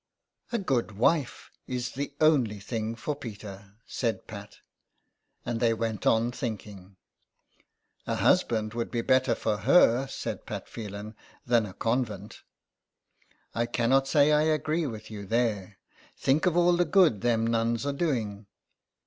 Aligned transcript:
''A 0.51 0.57
good 0.57 0.93
wife 0.93 1.51
is 1.67 1.91
the 1.91 2.11
only 2.19 2.59
thing 2.59 2.95
for 2.95 3.15
Peter," 3.15 3.75
said 3.85 4.25
Pat. 4.25 4.57
And 5.45 5.59
they 5.59 5.75
went 5.75 6.07
on 6.07 6.31
thinking." 6.31 6.95
A 8.07 8.15
husband 8.15 8.73
would 8.73 8.89
be 8.89 9.03
better 9.03 9.35
for 9.35 9.57
her," 9.57 10.07
said 10.07 10.47
Pat 10.47 10.67
Phelan," 10.67 11.15
than 11.45 11.67
a 11.67 11.73
convent." 11.75 12.41
*' 12.97 13.23
I 13.53 13.67
cannot 13.67 14.07
say 14.07 14.31
I 14.31 14.41
agree 14.41 14.87
with 14.87 15.11
you 15.11 15.27
there. 15.27 15.77
Think 16.17 16.47
of 16.47 16.57
all 16.57 16.75
the 16.75 16.85
good 16.85 17.21
them 17.21 17.45
nuns 17.45 17.85
are 17.85 17.93
doing." 17.93 18.47